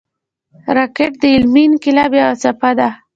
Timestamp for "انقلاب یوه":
1.69-2.33